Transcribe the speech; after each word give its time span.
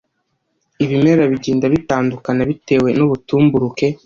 Ibimera 0.83 1.23
bigenda 1.31 1.65
bitandukana 1.73 2.41
bitewe 2.49 2.89
n’ubutumburuke 2.97 3.87